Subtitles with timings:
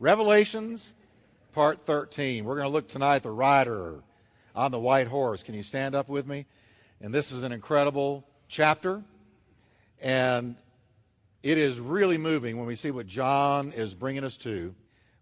[0.00, 0.94] Revelations,
[1.52, 2.44] part 13.
[2.44, 4.04] We're going to look tonight at the rider
[4.54, 5.42] on the white horse.
[5.42, 6.46] Can you stand up with me?
[7.00, 9.02] And this is an incredible chapter.
[10.00, 10.54] And
[11.42, 14.72] it is really moving when we see what John is bringing us to,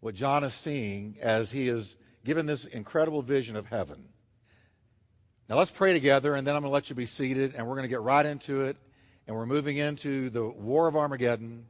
[0.00, 4.04] what John is seeing as he is given this incredible vision of heaven.
[5.48, 7.76] Now let's pray together, and then I'm going to let you be seated, and we're
[7.76, 8.76] going to get right into it.
[9.26, 11.64] And we're moving into the war of Armageddon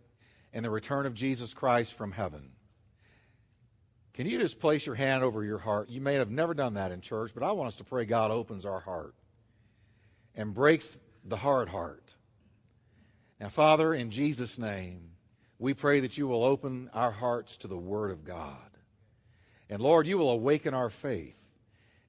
[0.52, 2.50] and the return of Jesus Christ from heaven.
[4.16, 5.90] Can you just place your hand over your heart?
[5.90, 8.30] You may have never done that in church, but I want us to pray God
[8.30, 9.14] opens our heart
[10.34, 12.14] and breaks the hard heart.
[13.38, 15.10] Now, Father, in Jesus' name,
[15.58, 18.56] we pray that you will open our hearts to the Word of God.
[19.68, 21.38] And Lord, you will awaken our faith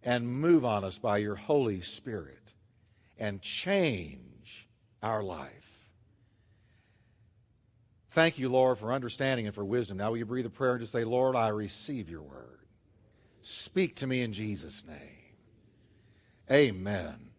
[0.02, 2.54] and move on us by your Holy Spirit
[3.20, 4.70] and change
[5.04, 5.67] our life.
[8.18, 9.98] Thank you, Lord, for understanding and for wisdom.
[9.98, 12.66] Now, will you breathe a prayer and just say, Lord, I receive your word.
[13.44, 15.36] Speak to me in Jesus' name.
[16.50, 17.30] Amen.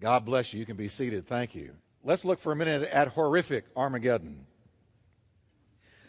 [0.00, 0.60] God bless you.
[0.60, 1.26] You can be seated.
[1.26, 1.74] Thank you.
[2.02, 4.46] Let's look for a minute at horrific Armageddon.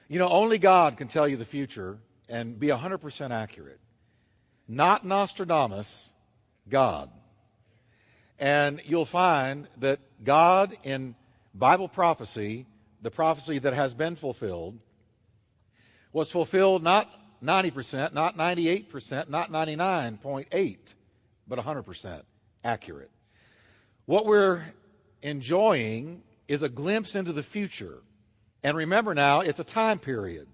[0.07, 1.97] You know, only God can tell you the future
[2.29, 3.81] and be 100% accurate.
[4.69, 6.13] Not Nostradamus,
[6.69, 7.09] God.
[8.39, 11.13] And you'll find that God in
[11.53, 12.67] Bible prophecy,
[13.01, 14.79] the prophecy that has been fulfilled,
[16.13, 17.09] was fulfilled not
[17.43, 20.93] 90%, not 98%, not 99.8,
[21.47, 22.21] but 100%
[22.63, 23.11] accurate.
[24.05, 24.63] What we're
[25.21, 28.01] enjoying is a glimpse into the future.
[28.63, 30.47] And remember now, it's a time period.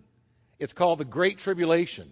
[0.59, 2.09] It's called the Great Tribulation.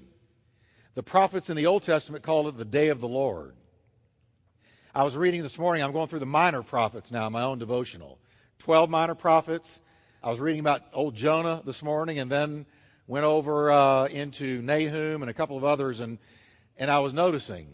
[0.96, 3.56] The prophets in the Old Testament called it the Day of the Lord.
[4.94, 8.18] I was reading this morning, I'm going through the minor prophets now, my own devotional.
[8.60, 9.82] 12 minor prophets.
[10.26, 12.66] I was reading about old Jonah this morning and then
[13.06, 16.18] went over uh, into Nahum and a couple of others, and,
[16.78, 17.68] and I was noticing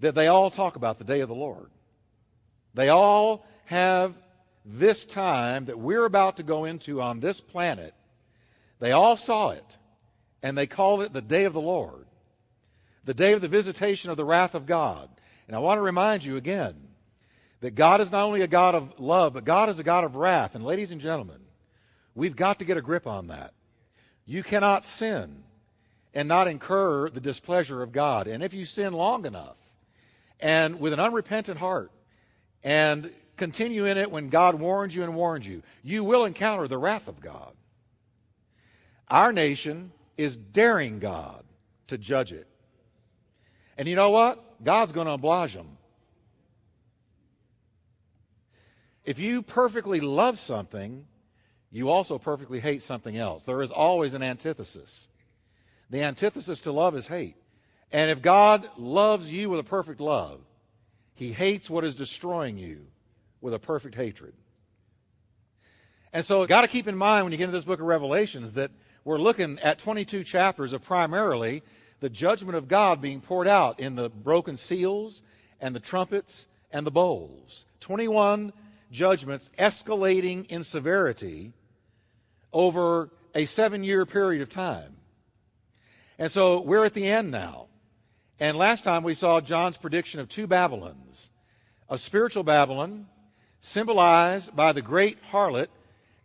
[0.00, 1.68] that they all talk about the day of the Lord.
[2.72, 4.14] They all have
[4.64, 7.92] this time that we're about to go into on this planet.
[8.80, 9.76] They all saw it,
[10.42, 12.06] and they called it the day of the Lord,
[13.04, 15.10] the day of the visitation of the wrath of God.
[15.46, 16.74] And I want to remind you again
[17.60, 20.16] that God is not only a God of love, but God is a God of
[20.16, 20.54] wrath.
[20.54, 21.40] And ladies and gentlemen,
[22.18, 23.54] we've got to get a grip on that.
[24.26, 25.44] You cannot sin
[26.12, 28.26] and not incur the displeasure of God.
[28.26, 29.72] And if you sin long enough
[30.40, 31.92] and with an unrepentant heart,
[32.64, 36.76] and continue in it when God warns you and warns you, you will encounter the
[36.76, 37.52] wrath of God.
[39.06, 41.44] Our nation is daring God
[41.86, 42.48] to judge it.
[43.78, 44.62] And you know what?
[44.64, 45.78] God's going to oblige them.
[49.04, 51.06] If you perfectly love something,
[51.70, 53.44] you also perfectly hate something else.
[53.44, 55.08] There is always an antithesis.
[55.90, 57.36] The antithesis to love is hate.
[57.92, 60.40] And if God loves you with a perfect love,
[61.14, 62.86] he hates what is destroying you
[63.40, 64.34] with a perfect hatred.
[66.12, 68.54] And so, got to keep in mind when you get into this book of Revelations
[68.54, 68.70] that
[69.04, 71.62] we're looking at 22 chapters of primarily
[72.00, 75.22] the judgment of God being poured out in the broken seals
[75.60, 77.66] and the trumpets and the bowls.
[77.80, 78.52] 21
[78.90, 81.52] judgments escalating in severity
[82.52, 84.96] over a seven year period of time.
[86.18, 87.66] And so we're at the end now.
[88.40, 91.30] And last time we saw John's prediction of two Babylons
[91.90, 93.06] a spiritual Babylon,
[93.60, 95.68] symbolized by the great harlot,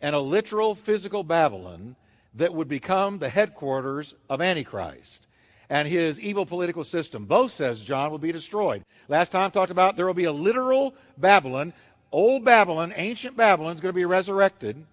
[0.02, 1.96] and a literal physical Babylon
[2.34, 5.28] that would become the headquarters of Antichrist
[5.70, 7.26] and his evil political system.
[7.26, 8.84] Both, says John, will be destroyed.
[9.08, 11.74] Last time talked about there will be a literal Babylon.
[12.12, 14.86] Old Babylon, ancient Babylon, is going to be resurrected,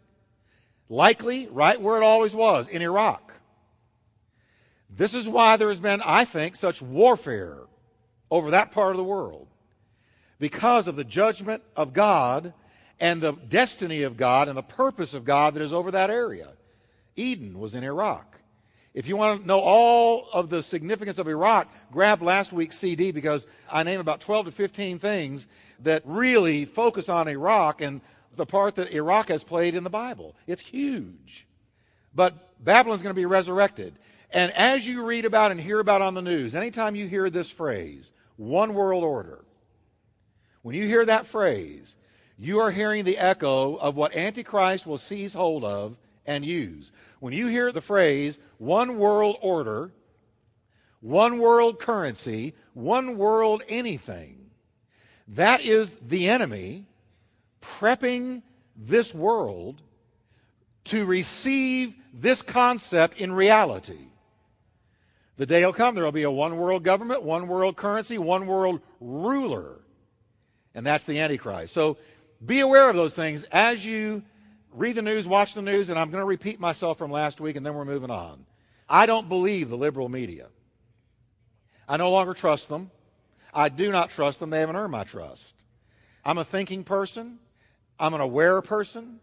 [0.91, 3.33] likely right where it always was, in Iraq.
[4.91, 7.61] This is why there has been, I think, such warfare
[8.31, 9.47] over that part of the world.
[10.39, 12.53] Because of the judgment of God
[12.99, 16.49] and the destiny of God and the purpose of God that is over that area.
[17.17, 18.41] Eden was in Iraq.
[18.93, 23.13] If you want to know all of the significance of Iraq, grab last week's CD
[23.13, 25.47] because I name about 12 to 15 things
[25.81, 28.01] that really focus on Iraq and
[28.35, 30.37] the part that Iraq has played in the Bible.
[30.47, 31.47] It's huge.
[32.15, 33.95] But Babylon's going to be resurrected.
[34.31, 37.51] And as you read about and hear about on the news, anytime you hear this
[37.51, 39.45] phrase, one world order,
[40.63, 41.97] when you hear that phrase,
[42.39, 46.93] you are hearing the echo of what Antichrist will seize hold of and use.
[47.19, 49.93] When you hear the phrase one world order,
[51.01, 54.51] one world currency, one world anything,
[55.29, 56.87] that is the enemy
[57.61, 58.43] prepping
[58.77, 59.83] this world
[60.85, 63.99] to receive this concept in reality.
[65.37, 68.47] The day will come, there will be a one world government, one world currency, one
[68.47, 69.81] world ruler.
[70.75, 71.73] And that's the Antichrist.
[71.73, 71.97] So
[72.45, 74.23] be aware of those things as you
[74.73, 77.57] read the news, watch the news, and I'm going to repeat myself from last week
[77.57, 78.45] and then we're moving on.
[78.89, 80.49] I don't believe the liberal media.
[81.89, 82.91] I no longer trust them.
[83.53, 84.51] I do not trust them.
[84.51, 85.65] They haven't earned my trust.
[86.25, 87.39] I'm a thinking person.
[88.01, 89.21] I'm an aware person.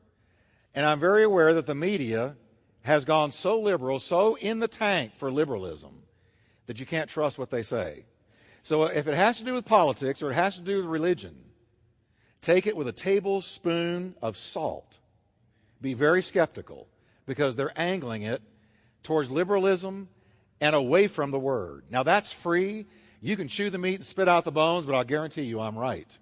[0.73, 2.35] And I'm very aware that the media
[2.83, 6.03] has gone so liberal, so in the tank for liberalism,
[6.67, 8.05] that you can't trust what they say.
[8.61, 11.35] So if it has to do with politics or it has to do with religion,
[12.41, 14.99] take it with a tablespoon of salt.
[15.81, 16.87] Be very skeptical
[17.25, 18.41] because they're angling it
[19.01, 20.09] towards liberalism
[20.61, 21.85] and away from the word.
[21.89, 22.85] Now that's free.
[23.19, 25.77] You can chew the meat and spit out the bones, but I'll guarantee you I'm
[25.77, 26.17] right.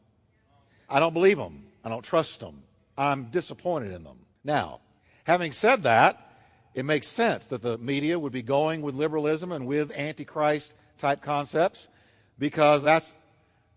[0.90, 1.64] I don't believe them.
[1.85, 2.63] I don't trust them.
[2.97, 4.17] I'm disappointed in them.
[4.43, 4.81] Now,
[5.23, 6.19] having said that,
[6.73, 11.21] it makes sense that the media would be going with liberalism and with antichrist type
[11.21, 11.87] concepts
[12.37, 13.13] because that's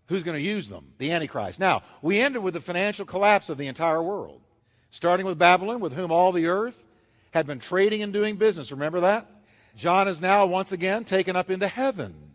[0.07, 3.57] who's going to use them the antichrist now we ended with the financial collapse of
[3.57, 4.41] the entire world
[4.89, 6.87] starting with babylon with whom all the earth
[7.31, 9.29] had been trading and doing business remember that
[9.75, 12.28] john is now once again taken up into heaven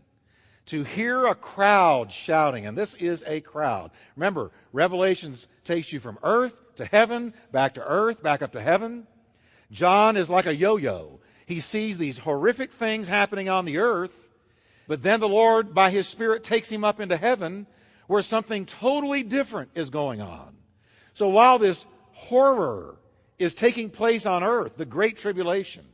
[0.66, 6.18] to hear a crowd shouting and this is a crowd remember revelations takes you from
[6.22, 9.06] earth to heaven back to earth back up to heaven
[9.74, 11.20] John is like a yo yo.
[11.46, 14.28] He sees these horrific things happening on the earth,
[14.86, 17.66] but then the Lord, by His Spirit, takes him up into heaven
[18.06, 20.56] where something totally different is going on.
[21.12, 22.96] So while this horror
[23.38, 25.84] is taking place on earth, the Great Tribulation,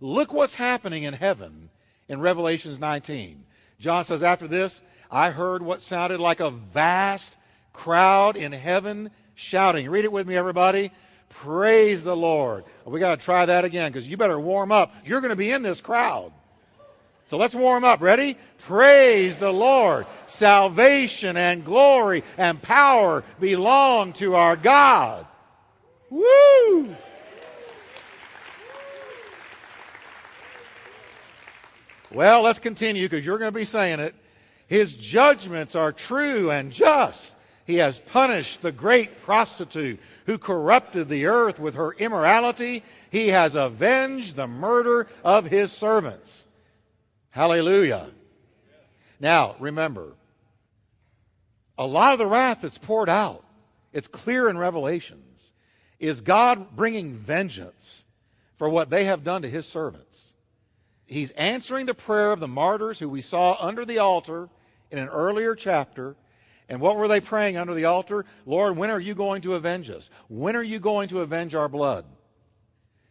[0.00, 1.70] look what's happening in heaven
[2.08, 3.44] in Revelations 19.
[3.78, 7.36] John says, After this, I heard what sounded like a vast
[7.72, 9.88] crowd in heaven shouting.
[9.88, 10.90] Read it with me, everybody.
[11.28, 12.64] Praise the Lord.
[12.84, 14.94] We got to try that again because you better warm up.
[15.04, 16.32] You're going to be in this crowd.
[17.24, 18.00] So let's warm up.
[18.00, 18.38] Ready?
[18.58, 20.06] Praise the Lord.
[20.26, 25.26] Salvation and glory and power belong to our God.
[26.08, 26.94] Woo!
[32.12, 34.14] Well, let's continue because you're going to be saying it.
[34.66, 37.36] His judgments are true and just
[37.66, 42.84] he has punished the great prostitute who corrupted the earth with her immorality.
[43.10, 46.46] He has avenged the murder of his servants.
[47.30, 48.08] Hallelujah.
[49.18, 50.12] Now, remember,
[51.76, 53.44] a lot of the wrath that's poured out,
[53.92, 55.52] it's clear in Revelations,
[55.98, 58.04] is God bringing vengeance
[58.56, 60.34] for what they have done to his servants.
[61.06, 64.48] He's answering the prayer of the martyrs who we saw under the altar
[64.90, 66.16] in an earlier chapter
[66.68, 68.24] and what were they praying under the altar?
[68.44, 70.10] Lord, when are you going to avenge us?
[70.28, 72.04] When are you going to avenge our blood?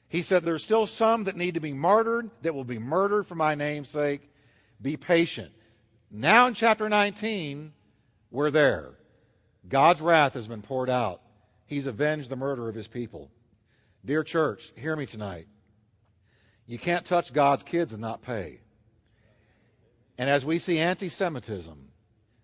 [0.07, 3.35] He said, There's still some that need to be martyred, that will be murdered for
[3.35, 4.29] my name's sake.
[4.81, 5.51] Be patient.
[6.11, 7.71] Now in chapter 19,
[8.29, 8.91] we're there.
[9.67, 11.21] God's wrath has been poured out.
[11.65, 13.31] He's avenged the murder of his people.
[14.03, 15.47] Dear church, hear me tonight.
[16.67, 18.61] You can't touch God's kids and not pay.
[20.17, 21.89] And as we see anti Semitism,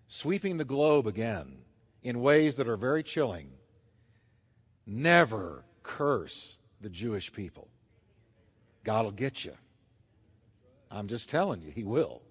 [0.06, 1.58] sweeping the globe again
[2.02, 3.50] in ways that are very chilling.
[4.86, 7.68] Never curse the Jewish people.
[8.84, 9.54] God will get you.
[10.90, 12.22] I'm just telling you, He will.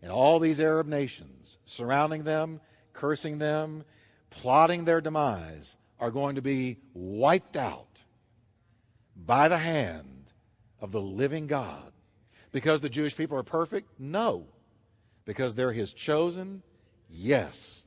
[0.00, 2.60] And all these Arab nations surrounding them,
[2.92, 3.84] cursing them,
[4.30, 8.04] plotting their demise, are going to be wiped out
[9.14, 10.21] by the hand
[10.82, 11.92] of the living God.
[12.50, 13.88] Because the Jewish people are perfect?
[13.98, 14.44] No.
[15.24, 16.62] Because they're His chosen,
[17.12, 17.84] Yes.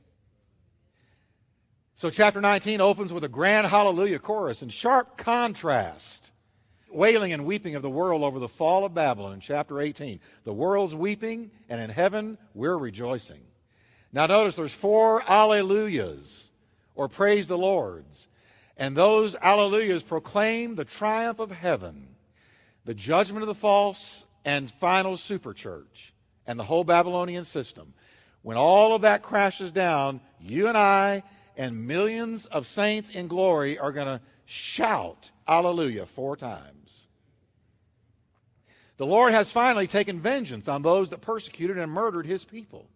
[1.94, 6.32] So, chapter 19 opens with a grand hallelujah chorus in sharp contrast.
[6.90, 10.20] Wailing and weeping of the world over the fall of Babylon in chapter 18.
[10.44, 13.40] The world's weeping, and in heaven, we're rejoicing.
[14.12, 16.50] Now, notice there's four alleluias,
[16.94, 18.28] or praise the Lord's.
[18.76, 22.08] And those alleluias proclaim the triumph of heaven,
[22.86, 26.12] the judgment of the false and final superchurch,
[26.46, 27.92] and the whole Babylonian system.
[28.42, 31.24] When all of that crashes down, you and I
[31.56, 37.08] and millions of saints in glory are going to shout Alleluia four times.
[38.98, 42.88] The Lord has finally taken vengeance on those that persecuted and murdered his people.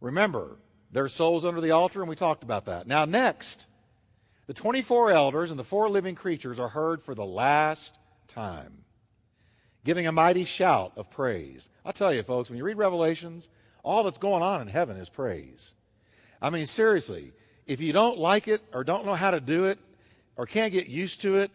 [0.00, 0.56] Remember,
[0.92, 2.86] their souls under the altar, and we talked about that.
[2.86, 3.66] Now, next,
[4.46, 7.98] the 24 elders and the four living creatures are heard for the last
[8.28, 8.84] time,
[9.84, 11.68] giving a mighty shout of praise.
[11.84, 13.48] I'll tell you, folks, when you read Revelations,
[13.82, 15.74] all that's going on in heaven is praise.
[16.42, 17.32] I mean, seriously,
[17.66, 19.78] if you don't like it or don't know how to do it
[20.36, 21.50] or can't get used to it,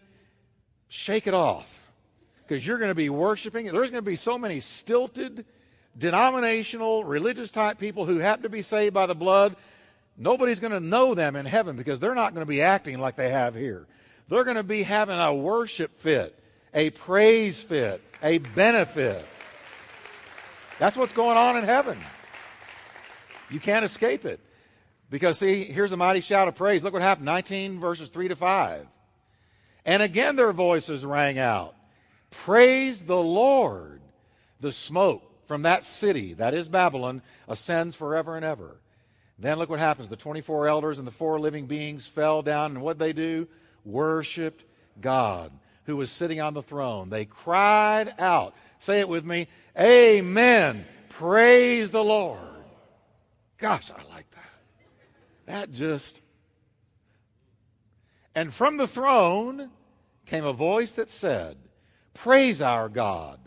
[0.87, 1.91] shake it off.
[2.47, 3.65] Because you're going to be worshiping.
[3.65, 5.45] There's going to be so many stilted,
[5.97, 9.55] denominational, religious type people who happen to be saved by the blood,
[10.17, 13.15] nobody's going to know them in heaven because they're not going to be acting like
[13.15, 13.87] they have here.
[14.27, 16.37] They're going to be having a worship fit,
[16.75, 19.25] a praise fit, a benefit.
[20.77, 21.97] That's what's going on in heaven.
[23.49, 24.41] You can't escape it.
[25.09, 26.83] Because, see, here's a mighty shout of praise.
[26.83, 28.85] Look what happened 19 verses 3 to 5.
[29.85, 31.75] And again their voices rang out
[32.29, 34.01] Praise the Lord.
[34.59, 38.77] The smoke from that city, that is Babylon, ascends forever and ever.
[39.37, 40.09] Then look what happens.
[40.09, 43.47] The 24 elders and the four living beings fell down, and what they do?
[43.83, 44.63] Worshipped
[44.99, 45.51] God
[45.85, 47.09] who was sitting on the throne.
[47.09, 48.55] They cried out.
[48.77, 49.47] Say it with me.
[49.79, 50.85] Amen.
[51.09, 52.39] Praise the Lord.
[53.57, 54.49] Gosh, I like that.
[55.45, 56.21] That just.
[58.33, 59.69] And from the throne
[60.25, 61.57] came a voice that said,
[62.13, 63.39] Praise our God,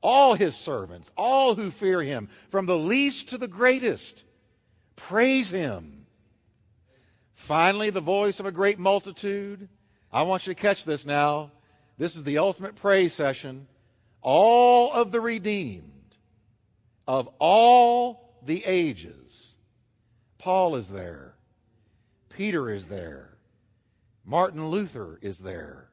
[0.00, 4.24] all his servants, all who fear him, from the least to the greatest.
[4.96, 6.06] Praise him.
[7.32, 9.68] Finally, the voice of a great multitude.
[10.12, 11.50] I want you to catch this now.
[11.96, 13.66] This is the ultimate praise session.
[14.20, 16.16] All of the redeemed
[17.06, 19.56] of all the ages.
[20.38, 21.34] Paul is there.
[22.28, 23.36] Peter is there.
[24.24, 25.90] Martin Luther is there.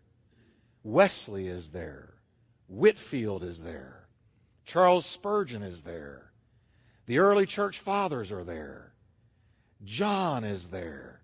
[0.84, 2.15] Wesley is there.
[2.67, 4.08] Whitefield is there.
[4.65, 6.31] Charles Spurgeon is there.
[7.05, 8.93] The early church fathers are there.
[9.84, 11.22] John is there.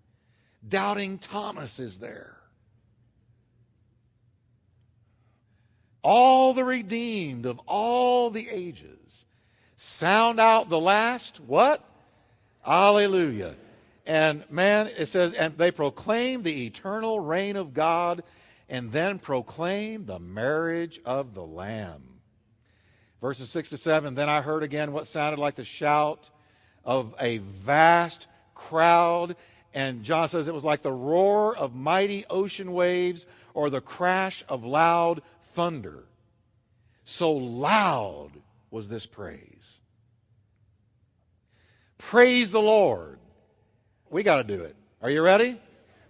[0.66, 2.37] Doubting Thomas is there.
[6.02, 9.26] All the redeemed of all the ages.
[9.76, 11.84] Sound out the last what?
[12.66, 13.54] Alleluia.
[14.06, 18.22] And man, it says, and they proclaim the eternal reign of God
[18.68, 22.02] and then proclaim the marriage of the Lamb.
[23.20, 26.30] Verses 6 to 7 Then I heard again what sounded like the shout
[26.84, 29.36] of a vast crowd.
[29.74, 34.44] And John says it was like the roar of mighty ocean waves or the crash
[34.48, 35.22] of loud
[35.58, 36.04] thunder.
[37.02, 38.30] So loud
[38.70, 39.80] was this praise.
[41.98, 43.18] Praise the Lord.
[44.08, 44.76] We got to do it.
[45.02, 45.60] Are you ready?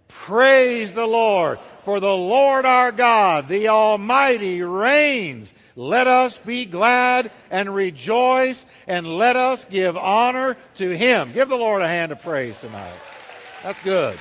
[0.07, 1.57] Praise the Lord.
[1.79, 5.55] For the Lord our God, the Almighty, reigns.
[5.75, 11.31] Let us be glad and rejoice, and let us give honor to Him.
[11.31, 12.99] Give the Lord a hand of praise tonight.
[13.63, 14.19] That's good.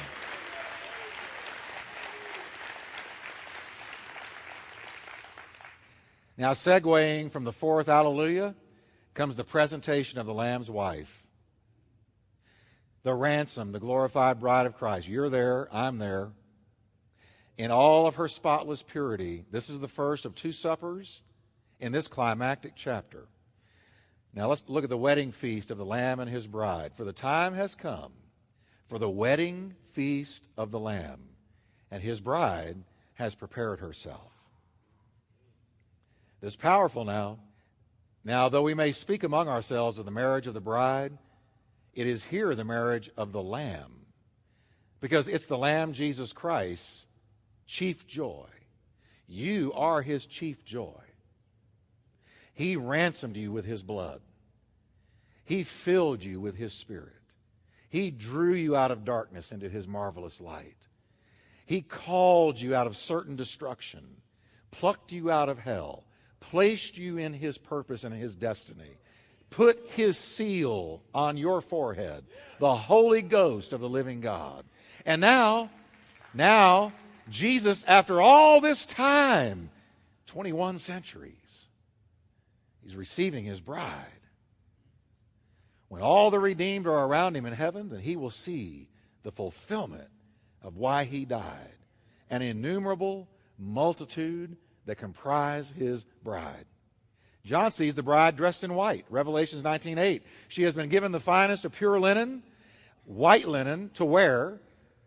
[6.39, 8.55] Now, segueing from the fourth Hallelujah
[9.13, 11.27] comes the presentation of the Lamb's wife
[13.03, 15.09] the ransom, the glorified bride of Christ.
[15.09, 16.31] You're there, I'm there.
[17.57, 21.23] In all of her spotless purity, this is the first of two suppers
[21.81, 23.27] in this climactic chapter.
[24.35, 26.93] Now let's look at the wedding feast of the Lamb and his bride.
[26.95, 28.13] For the time has come
[28.87, 31.31] for the wedding feast of the Lamb,
[31.91, 34.38] and his bride has prepared herself.
[36.41, 37.39] This powerful now.
[38.25, 41.17] Now, though we may speak among ourselves of the marriage of the bride,
[41.95, 44.07] it is here the marriage of the Lamb.
[45.01, 47.07] Because it's the Lamb, Jesus Christ,
[47.67, 48.47] chief joy.
[49.27, 51.01] You are his chief joy.
[52.53, 54.21] He ransomed you with his blood.
[55.45, 57.13] He filled you with his spirit.
[57.89, 60.89] He drew you out of darkness into his marvelous light.
[61.65, 64.17] He called you out of certain destruction,
[64.71, 66.05] plucked you out of hell,
[66.41, 68.99] placed you in his purpose and his destiny,
[69.51, 72.25] put his seal on your forehead,
[72.59, 74.65] the Holy Ghost of the living God.
[75.05, 75.71] And now,
[76.35, 76.93] now,
[77.31, 79.71] Jesus, after all this time,
[80.27, 81.69] 21 centuries,
[82.83, 84.05] he's receiving his bride.
[85.89, 88.89] When all the redeemed are around him in heaven, then he will see
[89.23, 90.11] the fulfillment
[90.63, 91.75] of why he died
[92.31, 93.29] an innumerable
[93.59, 94.57] multitude
[94.89, 96.65] that comprise his bride.
[97.45, 99.05] John sees the bride dressed in white.
[99.11, 100.23] Revelations 19:8.
[100.49, 102.43] She has been given the finest of pure linen,
[103.05, 104.61] white linen to wear,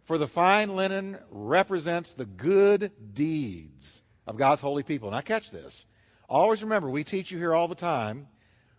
[0.04, 5.10] for the fine linen represents the good deeds of God's holy people.
[5.10, 5.88] Now catch this.
[6.30, 8.28] Always remember, we teach you here all the time,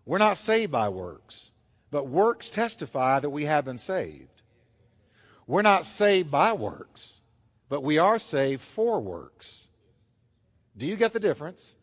[0.06, 1.50] we're not saved by works,
[1.90, 4.42] but works testify that we have been saved.
[5.48, 7.22] We're not saved by works,
[7.68, 9.68] but we are saved for works.
[10.76, 11.76] Do you get the difference?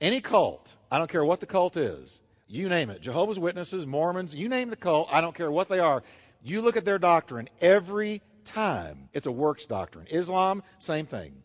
[0.00, 4.34] Any cult, I don't care what the cult is, you name it Jehovah's Witnesses, Mormons,
[4.34, 6.02] you name the cult, I don't care what they are.
[6.42, 10.06] You look at their doctrine every time, it's a works doctrine.
[10.10, 11.42] Islam, same thing.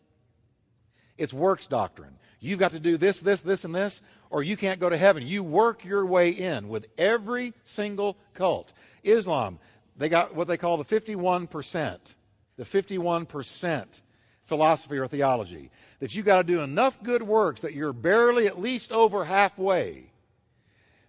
[1.18, 2.18] It's works doctrine.
[2.40, 5.26] You've got to do this, this, this, and this, or you can't go to heaven.
[5.26, 8.72] You work your way in with every single cult.
[9.02, 9.58] Islam,
[9.96, 12.14] they got what they call the 51%.
[12.56, 14.02] The 51%
[14.46, 15.70] philosophy or theology.
[16.00, 20.10] That you've got to do enough good works that you're barely at least over halfway.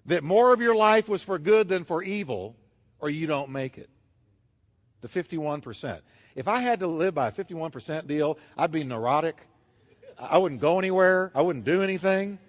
[0.06, 2.56] That more of your life was for good than for evil,
[3.00, 3.90] or you don't make it.
[5.02, 6.02] The 51%.
[6.36, 9.38] If I had to live by a 51% deal, I'd be neurotic.
[10.18, 11.32] I wouldn't go anywhere.
[11.36, 12.40] I wouldn't do anything.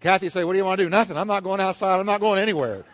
[0.00, 0.90] Kathy say, What do you want to do?
[0.90, 1.16] Nothing.
[1.16, 1.98] I'm not going outside.
[1.98, 2.84] I'm not going anywhere.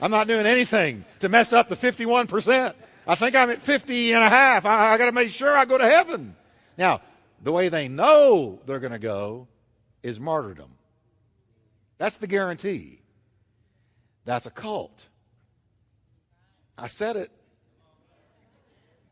[0.00, 2.74] I'm not doing anything to mess up the 51%.
[3.06, 4.64] I think I'm at 50 and a half.
[4.64, 6.36] I, I got to make sure I go to heaven.
[6.76, 7.00] Now,
[7.42, 9.48] the way they know they're going to go
[10.02, 10.70] is martyrdom.
[11.98, 13.00] That's the guarantee.
[14.24, 15.08] That's a cult.
[16.78, 17.30] I said it.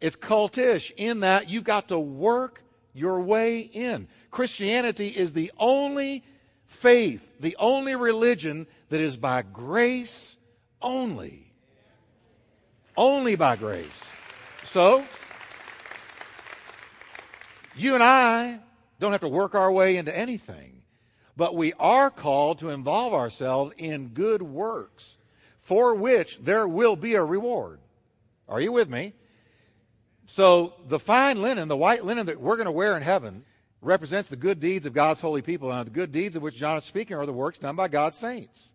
[0.00, 2.62] It's cultish in that you've got to work
[2.94, 4.08] your way in.
[4.30, 6.24] Christianity is the only
[6.66, 10.38] faith, the only religion that is by grace
[10.80, 11.52] only.
[12.96, 14.14] Only by grace.
[14.64, 15.04] So,
[17.82, 18.60] you and I
[18.98, 20.82] don't have to work our way into anything,
[21.36, 25.18] but we are called to involve ourselves in good works
[25.58, 27.80] for which there will be a reward.
[28.48, 29.12] Are you with me?
[30.26, 33.44] So the fine linen, the white linen that we're going to wear in heaven,
[33.80, 35.72] represents the good deeds of God's holy people.
[35.72, 38.16] And the good deeds of which John is speaking are the works done by God's
[38.16, 38.74] saints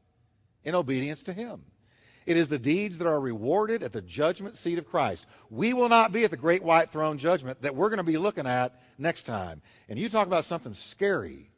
[0.64, 1.62] in obedience to Him.
[2.26, 5.28] It is the deeds that are rewarded at the judgment seat of Christ.
[5.50, 8.18] We will not be at the great white throne judgment that we're going to be
[8.18, 9.62] looking at next time.
[9.88, 11.52] And you talk about something scary,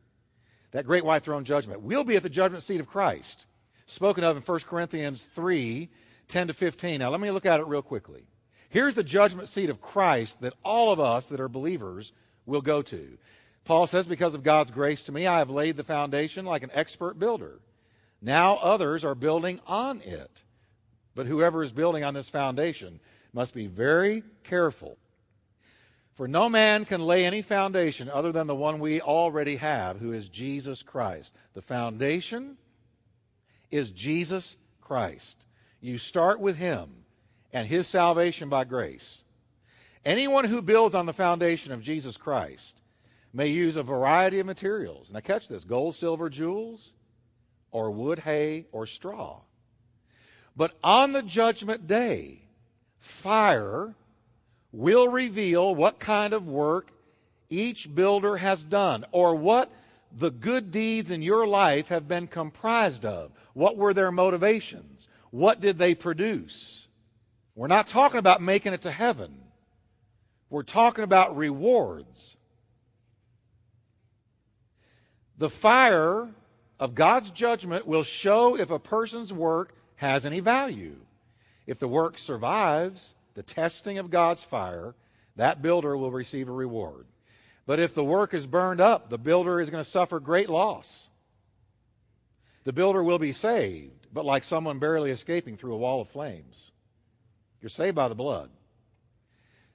[0.72, 1.82] that great white throne judgment.
[1.82, 3.46] We'll be at the judgment seat of Christ,
[3.86, 5.90] spoken of in 1 Corinthians 3
[6.28, 7.00] 10 to 15.
[7.00, 8.28] Now, let me look at it real quickly.
[8.70, 12.12] Here's the judgment seat of Christ that all of us that are believers
[12.46, 13.18] will go to.
[13.64, 16.72] Paul says, Because of God's grace to me, I have laid the foundation like an
[16.74, 17.60] expert builder.
[18.22, 20.44] Now others are building on it.
[21.18, 23.00] But whoever is building on this foundation
[23.34, 25.00] must be very careful.
[26.14, 30.14] For no man can lay any foundation other than the one we already have, who
[30.14, 31.34] is Jesus Christ.
[31.56, 32.58] The foundation
[33.72, 35.48] is Jesus Christ.
[35.82, 37.04] You start with him
[37.52, 39.26] and his salvation by grace.
[40.06, 42.80] Anyone who builds on the foundation of Jesus Christ
[43.34, 45.12] may use a variety of materials.
[45.12, 46.94] Now, catch this gold, silver, jewels,
[47.72, 49.42] or wood, hay, or straw.
[50.58, 52.42] But on the judgment day,
[52.98, 53.94] fire
[54.72, 56.92] will reveal what kind of work
[57.48, 59.72] each builder has done or what
[60.12, 63.32] the good deeds in your life have been comprised of.
[63.54, 65.08] What were their motivations?
[65.30, 66.88] What did they produce?
[67.54, 69.38] We're not talking about making it to heaven.
[70.50, 72.36] We're talking about rewards.
[75.38, 76.30] The fire
[76.80, 80.96] of God's judgment will show if a person's work has any value.
[81.68, 84.96] If the work survives the testing of God's fire,
[85.36, 87.06] that builder will receive a reward.
[87.66, 91.10] But if the work is burned up, the builder is going to suffer great loss.
[92.64, 96.72] The builder will be saved, but like someone barely escaping through a wall of flames.
[97.62, 98.50] You're saved by the blood.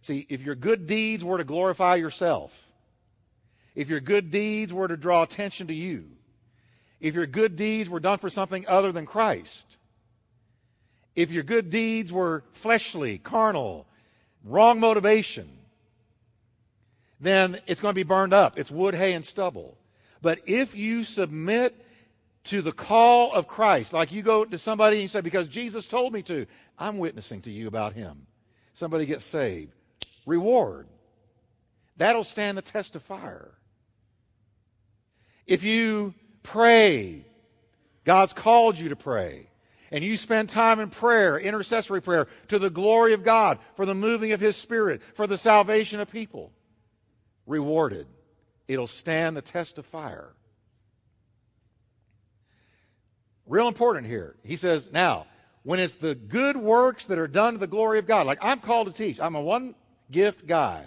[0.00, 2.72] See, if your good deeds were to glorify yourself,
[3.74, 6.06] if your good deeds were to draw attention to you,
[7.00, 9.78] if your good deeds were done for something other than Christ,
[11.14, 13.86] if your good deeds were fleshly, carnal,
[14.44, 15.48] wrong motivation,
[17.20, 18.58] then it's going to be burned up.
[18.58, 19.76] It's wood, hay, and stubble.
[20.20, 21.74] But if you submit
[22.44, 23.92] to the call of Christ.
[23.92, 26.46] Like you go to somebody and you say, Because Jesus told me to,
[26.78, 28.26] I'm witnessing to you about him.
[28.72, 29.72] Somebody gets saved.
[30.26, 30.88] Reward.
[31.96, 33.52] That'll stand the test of fire.
[35.46, 37.26] If you pray,
[38.04, 39.48] God's called you to pray,
[39.92, 43.94] and you spend time in prayer, intercessory prayer, to the glory of God, for the
[43.94, 46.50] moving of His Spirit, for the salvation of people,
[47.46, 48.06] rewarded.
[48.66, 50.32] It'll stand the test of fire.
[53.46, 54.36] Real important here.
[54.42, 55.26] He says, now,
[55.62, 58.60] when it's the good works that are done to the glory of God, like I'm
[58.60, 59.74] called to teach, I'm a one
[60.10, 60.86] gift guy.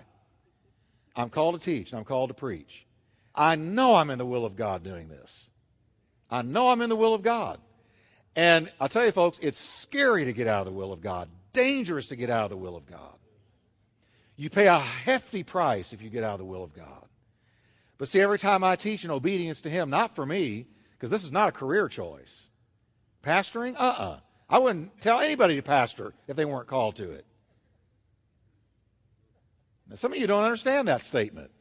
[1.15, 2.87] I'm called to teach and I'm called to preach.
[3.35, 5.49] I know I'm in the will of God doing this.
[6.29, 7.59] I know I'm in the will of God.
[8.35, 11.29] And I'll tell you, folks, it's scary to get out of the will of God,
[11.53, 13.13] dangerous to get out of the will of God.
[14.35, 17.05] You pay a hefty price if you get out of the will of God.
[17.97, 21.23] But see, every time I teach in obedience to Him, not for me, because this
[21.23, 22.49] is not a career choice.
[23.23, 23.75] Pastoring?
[23.75, 24.03] Uh uh-uh.
[24.03, 24.19] uh
[24.49, 27.25] I wouldn't tell anybody to pastor if they weren't called to it.
[29.89, 31.51] Now, some of you don't understand that statement.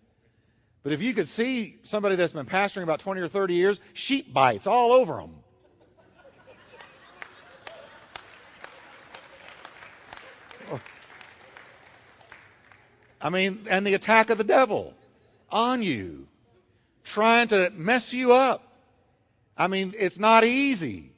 [0.83, 4.35] But if you could see somebody that's been pastoring about 20 or 30 years, sheep
[4.35, 5.37] bites all over them.
[13.25, 14.93] I mean, and the attack of the devil
[15.51, 16.29] on you,
[17.05, 18.71] trying to mess you up.
[19.57, 21.11] I mean, it's not easy,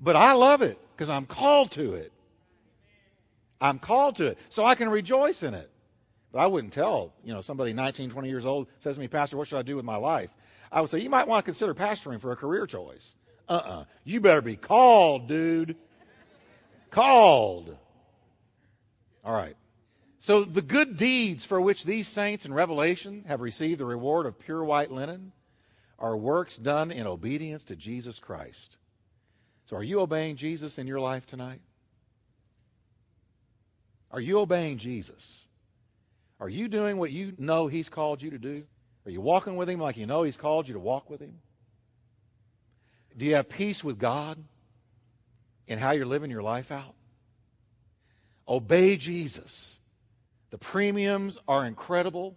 [0.00, 2.12] but I love it because I'm called to it.
[3.60, 5.70] I'm called to it, so I can rejoice in it.
[6.32, 9.36] But I wouldn't tell, you know, somebody 19, 20 years old says to me, Pastor,
[9.36, 10.34] what should I do with my life?
[10.72, 13.14] I would say, you might want to consider pastoring for a career choice.
[13.48, 13.70] Uh uh-uh.
[13.70, 15.76] uh You better be called, dude.
[16.90, 17.76] Called.
[19.24, 19.54] All right.
[20.22, 24.38] So the good deeds for which these saints in Revelation have received the reward of
[24.38, 25.32] pure white linen
[25.98, 28.78] are works done in obedience to Jesus Christ.
[29.64, 31.60] So are you obeying Jesus in your life tonight?
[34.12, 35.48] Are you obeying Jesus?
[36.38, 38.62] Are you doing what you know He's called you to do?
[39.04, 41.40] Are you walking with Him like you know He's called you to walk with Him?
[43.16, 44.38] Do you have peace with God
[45.66, 46.94] in how you're living your life out?
[48.46, 49.80] Obey Jesus.
[50.52, 52.36] The premiums are incredible.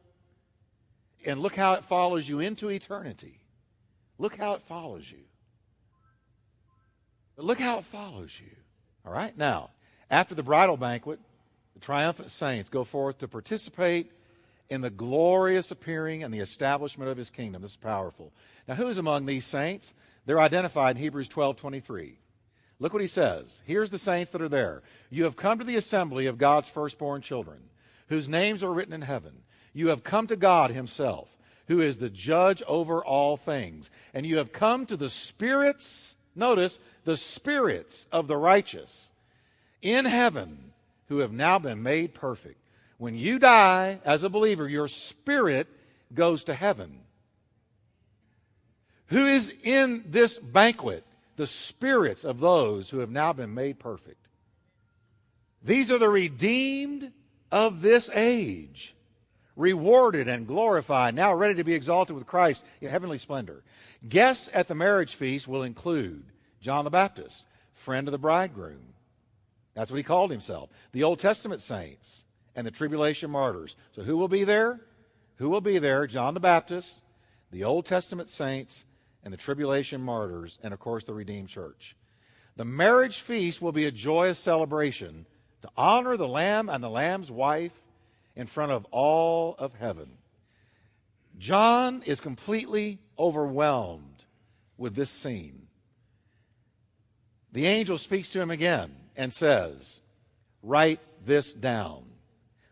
[1.25, 3.41] And look how it follows you into eternity.
[4.17, 5.25] Look how it follows you.
[7.35, 8.55] But look how it follows you.
[9.05, 9.37] All right?
[9.37, 9.71] Now,
[10.09, 11.19] after the bridal banquet,
[11.73, 14.13] the triumphant saints go forth to participate
[14.69, 17.63] in the glorious appearing and the establishment of his kingdom.
[17.63, 18.31] This is powerful.
[18.65, 19.93] Now, who's among these saints?
[20.25, 22.17] They're identified in Hebrews 12 23.
[22.79, 23.61] Look what he says.
[23.65, 24.83] Here's the saints that are there.
[25.09, 27.59] You have come to the assembly of God's firstborn children,
[28.07, 29.43] whose names are written in heaven.
[29.73, 31.37] You have come to God himself,
[31.67, 33.89] who is the judge over all things.
[34.13, 39.11] And you have come to the spirits, notice, the spirits of the righteous
[39.81, 40.71] in heaven
[41.07, 42.59] who have now been made perfect.
[42.97, 45.67] When you die as a believer, your spirit
[46.13, 46.99] goes to heaven.
[49.07, 51.03] Who is in this banquet?
[51.35, 54.27] The spirits of those who have now been made perfect.
[55.61, 57.11] These are the redeemed
[57.51, 58.95] of this age,
[59.55, 63.63] rewarded and glorified, now ready to be exalted with Christ in heavenly splendor.
[64.07, 66.25] Guests at the marriage feast will include
[66.61, 68.95] John the Baptist, friend of the bridegroom,
[69.75, 70.69] that's what he called himself.
[70.93, 73.75] The Old Testament saints and the tribulation martyrs.
[73.91, 74.79] So who will be there?
[75.35, 76.07] Who will be there?
[76.07, 77.03] John the Baptist,
[77.51, 78.85] the Old Testament saints,
[79.23, 81.97] and the tribulation martyrs, and of course the redeemed church.
[82.55, 85.25] The marriage feast will be a joyous celebration
[85.65, 87.75] to honor the Lamb and the Lamb's wife
[88.35, 90.11] in front of all of heaven.
[91.39, 94.25] John is completely overwhelmed
[94.77, 95.65] with this scene.
[97.51, 100.01] The angel speaks to him again and says,
[100.61, 102.03] Write this down.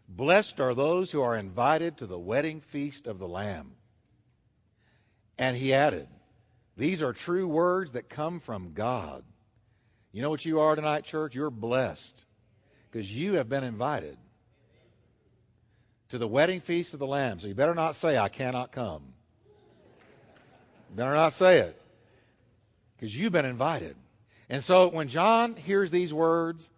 [0.08, 3.72] Blessed are those who are invited to the wedding feast of the Lamb.
[5.40, 6.08] And he added,
[6.78, 9.24] These are true words that come from God.
[10.12, 11.34] You know what you are tonight, church?
[11.34, 12.28] You're blessed
[12.94, 14.16] because you have been invited
[16.10, 17.40] to the wedding feast of the Lamb.
[17.40, 19.02] So you better not say, I cannot come.
[20.92, 21.82] You better not say it
[22.96, 23.96] because you've been invited.
[24.48, 26.70] And so when John hears these words,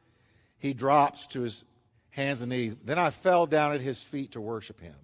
[0.58, 1.66] he drops to his
[2.12, 2.78] hands and knees.
[2.82, 4.96] Then I fell down at his feet to worship him.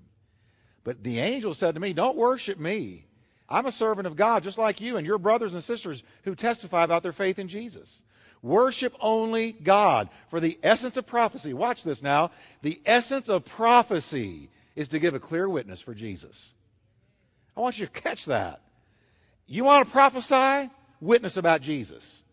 [0.86, 3.06] But the angel said to me, Don't worship me.
[3.50, 6.86] I'm a servant of God, just like you and your brothers and sisters who testify
[6.86, 8.02] about their faith in Jesus.
[8.42, 10.10] Worship only God.
[10.30, 15.14] For the essence of prophecy, watch this now, the essence of prophecy is to give
[15.14, 16.56] a clear witness for Jesus.
[17.56, 18.62] I want you to catch that.
[19.48, 20.70] You want to prophesy?
[21.00, 22.24] Witness about Jesus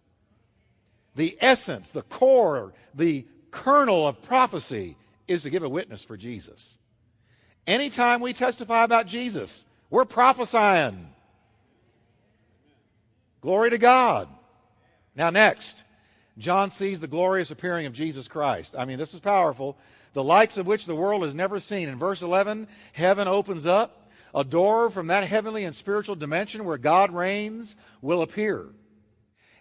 [1.18, 6.78] the essence, the core, the kernel of prophecy is to give a witness for Jesus.
[7.66, 11.08] Anytime we testify about Jesus, we're prophesying.
[13.40, 14.28] Glory to God.
[15.16, 15.84] Now, next,
[16.38, 18.74] John sees the glorious appearing of Jesus Christ.
[18.78, 19.76] I mean, this is powerful.
[20.12, 21.88] The likes of which the world has never seen.
[21.88, 24.10] In verse 11, heaven opens up.
[24.34, 28.66] A door from that heavenly and spiritual dimension where God reigns will appear.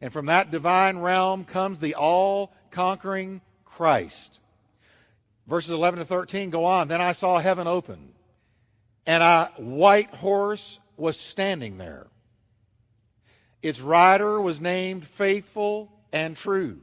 [0.02, 4.40] And from that divine realm comes the all conquering Christ.
[5.48, 6.90] Verses 11 to 13 go on.
[6.90, 8.10] Then I saw heaven open,
[9.06, 12.08] and a white horse was standing there.
[13.64, 16.80] Its rider was named Faithful and True,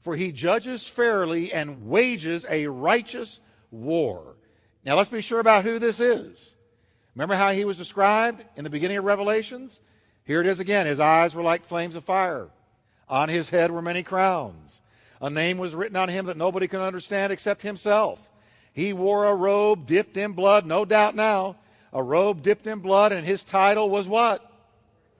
[0.00, 4.36] for he judges fairly and wages a righteous war.
[4.84, 6.56] Now let's be sure about who this is.
[7.14, 9.80] Remember how he was described in the beginning of Revelations?
[10.24, 10.86] Here it is again.
[10.86, 12.48] His eyes were like flames of fire.
[13.08, 14.80] On his head were many crowns.
[15.20, 18.30] A name was written on him that nobody can understand except himself.
[18.72, 21.56] He wore a robe dipped in blood, no doubt now,
[21.92, 24.51] a robe dipped in blood, and his title was what?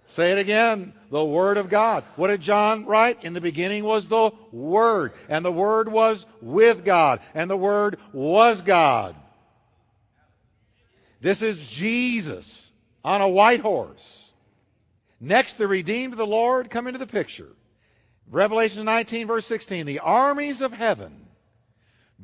[0.06, 0.92] Say it again.
[1.10, 2.04] The Word of God.
[2.16, 3.24] What did John write?
[3.24, 7.98] In the beginning was the Word, and the Word was with God, and the Word
[8.12, 9.16] was God.
[11.20, 12.72] This is Jesus
[13.04, 14.32] on a white horse.
[15.20, 17.50] Next, the redeemed of the Lord come into the picture.
[18.28, 19.86] Revelation 19, verse 16.
[19.86, 21.26] The armies of heaven,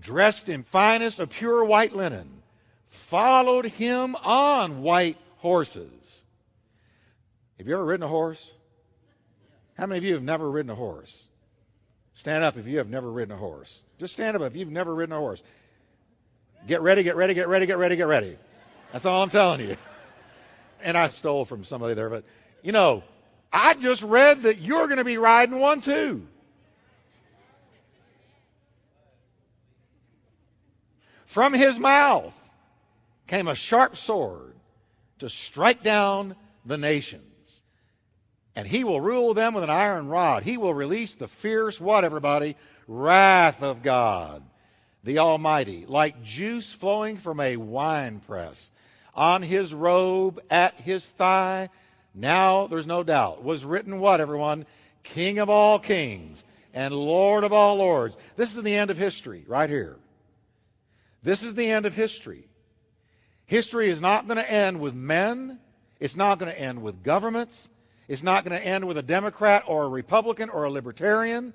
[0.01, 2.43] dressed in finest of pure white linen,
[2.87, 6.25] followed him on white horses.
[7.59, 8.53] Have you ever ridden a horse?
[9.77, 11.27] How many of you have never ridden a horse?
[12.13, 13.85] Stand up if you have never ridden a horse.
[13.99, 15.43] Just stand up if you've never ridden a horse.
[16.67, 18.37] Get ready, get ready, get ready, get ready, get ready.
[18.93, 19.77] That's all I'm telling you.
[20.83, 22.25] And I stole from somebody there, but
[22.63, 23.03] you know,
[23.53, 26.27] I just read that you're going to be riding one too.
[31.25, 32.37] From his mouth
[33.27, 34.55] came a sharp sword
[35.19, 37.23] to strike down the nations.
[38.59, 40.43] And he will rule them with an iron rod.
[40.43, 42.57] He will release the fierce, what, everybody?
[42.89, 44.43] Wrath of God,
[45.05, 48.73] the Almighty, like juice flowing from a winepress.
[49.15, 51.69] On his robe, at his thigh,
[52.17, 54.67] now there's no doubt, was written what, everyone?
[55.05, 56.43] King of all kings
[56.75, 58.17] and Lord of all lords.
[58.35, 59.99] This is the end of history, right here.
[61.23, 62.49] This is the end of history.
[63.47, 65.61] History is not going to end with men.
[66.01, 67.71] It's not going to end with governments.
[68.09, 71.53] It's not going to end with a Democrat or a Republican or a Libertarian.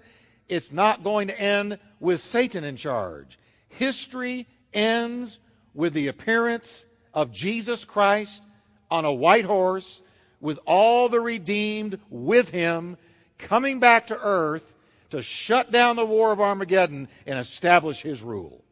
[0.47, 3.39] It's not going to end with Satan in charge.
[3.69, 5.39] History ends
[5.73, 8.43] with the appearance of Jesus Christ
[8.91, 10.03] on a white horse
[10.39, 12.97] with all the redeemed with him
[13.39, 14.75] coming back to earth
[15.09, 18.63] to shut down the war of Armageddon and establish his rule.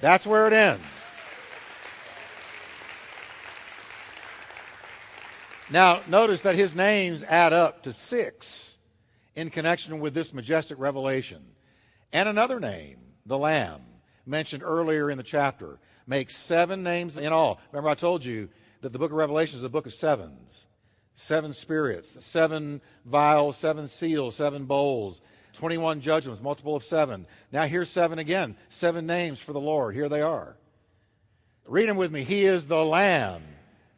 [0.00, 1.12] That's where it ends.
[5.70, 8.78] Now, notice that his names add up to six
[9.36, 11.42] in connection with this majestic revelation.
[12.12, 13.82] And another name, the Lamb,
[14.26, 17.60] mentioned earlier in the chapter, makes seven names in all.
[17.70, 18.48] Remember, I told you
[18.80, 20.66] that the book of Revelation is a book of sevens
[21.14, 25.20] seven spirits, seven vials, seven seals, seven bowls,
[25.52, 27.26] 21 judgments, multiple of seven.
[27.52, 28.56] Now here's seven again.
[28.70, 29.94] Seven names for the Lord.
[29.94, 30.56] Here they are.
[31.66, 32.24] Read them with me.
[32.24, 33.42] He is the Lamb,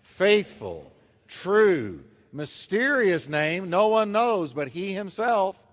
[0.00, 0.91] faithful,
[1.33, 5.66] true, mysterious name no one knows but He Himself,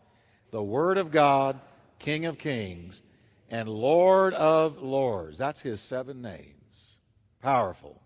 [0.52, 1.60] the Word of God,
[2.00, 3.04] King of Kings,
[3.50, 5.38] and Lord of Lords.
[5.38, 7.00] That's His seven names.
[7.42, 8.02] Powerful.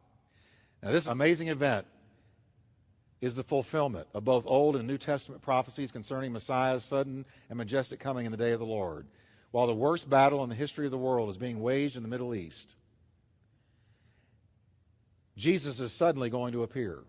[0.82, 1.86] Now, this amazing event
[3.22, 8.00] is the fulfillment of both Old and New Testament prophecies concerning Messiah's sudden and majestic
[8.00, 9.08] coming in the day of the Lord.
[9.52, 12.10] While the worst battle in the history of the world is being waged in the
[12.10, 12.76] Middle East,
[15.38, 17.04] Jesus is suddenly going to appear.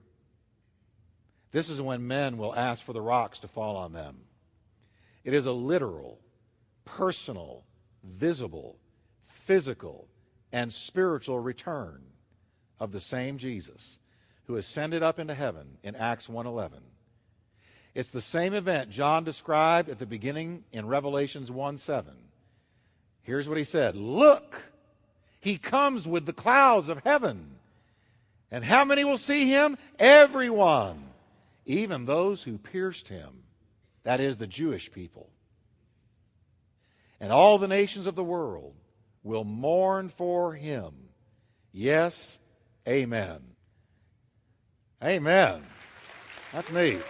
[1.54, 4.22] This is when men will ask for the rocks to fall on them.
[5.22, 6.18] It is a literal,
[6.84, 7.62] personal,
[8.02, 8.76] visible,
[9.22, 10.08] physical,
[10.50, 12.02] and spiritual return
[12.80, 14.00] of the same Jesus
[14.48, 16.82] who ascended up into heaven in Acts 1:11.
[17.94, 22.30] It's the same event John described at the beginning in Revelations 1:7.
[23.22, 24.72] Here's what he said, "Look,
[25.38, 27.60] he comes with the clouds of heaven.
[28.50, 29.78] And how many will see him?
[30.00, 31.13] Everyone,
[31.66, 33.44] even those who pierced him,
[34.02, 35.30] that is the Jewish people.
[37.20, 38.74] And all the nations of the world
[39.22, 40.92] will mourn for him.
[41.72, 42.38] Yes,
[42.86, 43.40] amen.
[45.02, 45.62] Amen.
[46.52, 47.00] That's neat.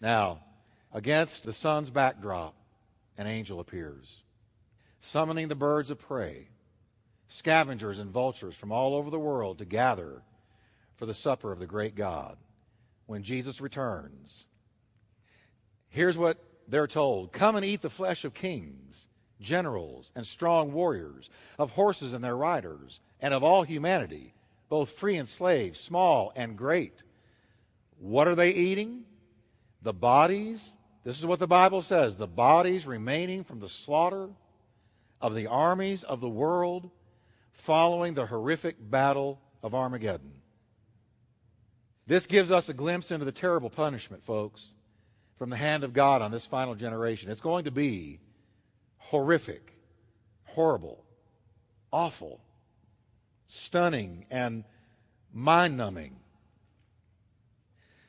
[0.00, 0.40] Now,
[0.92, 2.54] against the sun's backdrop,
[3.16, 4.24] an angel appears,
[5.04, 6.48] summoning the birds of prey,
[7.26, 10.22] scavengers and vultures from all over the world to gather
[10.94, 12.38] for the supper of the great God
[13.06, 14.46] when Jesus returns.
[15.88, 16.38] Here's what
[16.68, 19.08] they're told Come and eat the flesh of kings
[19.40, 24.34] generals and strong warriors, of horses and their riders, and of all humanity,
[24.68, 27.02] both free and slave, small and great.
[27.98, 29.02] What are they eating?
[29.82, 34.28] The bodies, this is what the Bible says the bodies remaining from the slaughter
[35.22, 36.90] of the armies of the world
[37.52, 40.32] following the horrific battle of Armageddon.
[42.06, 44.74] This gives us a glimpse into the terrible punishment, folks,
[45.38, 47.30] from the hand of God on this final generation.
[47.30, 48.18] It's going to be
[48.98, 49.72] horrific,
[50.44, 51.04] horrible,
[51.92, 52.40] awful,
[53.46, 54.64] stunning, and
[55.32, 56.16] mind numbing.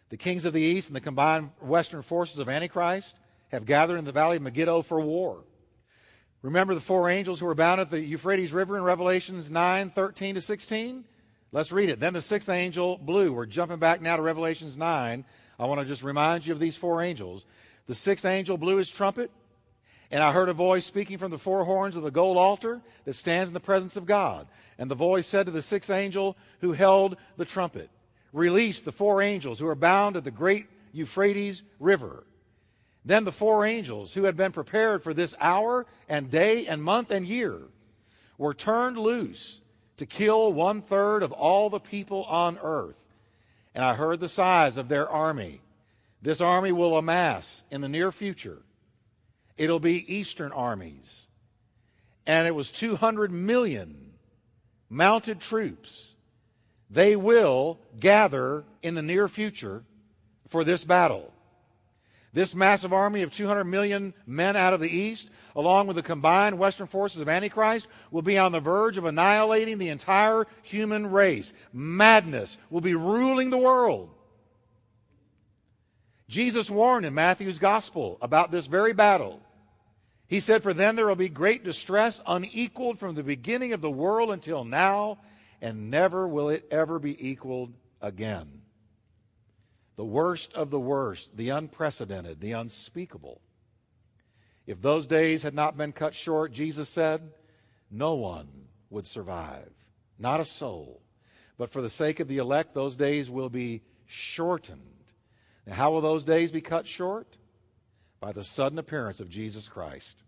[0.10, 4.06] The kings of the east and the combined western forces of Antichrist have gathered in
[4.06, 5.44] the valley of Megiddo for war.
[6.44, 10.36] Remember the four angels who were bound at the Euphrates River in Revelations 9 13
[10.36, 11.06] to 16?
[11.54, 12.02] Let's read it.
[12.02, 13.32] Then the sixth angel blew.
[13.32, 15.24] We're jumping back now to Revelations 9.
[15.58, 17.46] I want to just remind you of these four angels.
[17.88, 19.32] The sixth angel blew his trumpet,
[20.12, 23.14] and I heard a voice speaking from the four horns of the gold altar that
[23.14, 24.48] stands in the presence of God.
[24.78, 27.90] And the voice said to the sixth angel who held the trumpet,
[28.34, 32.26] Release the four angels who are bound at the great Euphrates River.
[33.06, 37.12] Then the four angels who had been prepared for this hour and day and month
[37.12, 37.60] and year
[38.38, 39.62] were turned loose
[39.98, 43.10] to kill one third of all the people on earth.
[43.76, 45.62] And I heard the size of their army.
[46.22, 48.60] This army will amass in the near future.
[49.58, 51.28] It'll be Eastern armies.
[52.26, 54.14] And it was 200 million
[54.90, 56.16] mounted troops.
[56.90, 59.84] They will gather in the near future
[60.48, 61.33] for this battle.
[62.34, 66.58] This massive army of 200 million men out of the east, along with the combined
[66.58, 71.54] Western forces of Antichrist, will be on the verge of annihilating the entire human race.
[71.72, 74.10] Madness will be ruling the world.
[76.28, 79.40] Jesus warned in Matthew's gospel about this very battle.
[80.26, 83.92] He said, For then there will be great distress, unequaled from the beginning of the
[83.92, 85.20] world until now,
[85.62, 88.63] and never will it ever be equaled again
[89.96, 93.42] the worst of the worst, the unprecedented, the unspeakable.
[94.66, 97.32] If those days had not been cut short, Jesus said,
[97.92, 98.48] no one
[98.90, 99.72] would survive,
[100.18, 101.02] not a soul.
[101.58, 105.14] But for the sake of the elect, those days will be shortened.
[105.68, 107.38] Now, how will those days be cut short?
[108.20, 110.24] By the sudden appearance of Jesus Christ.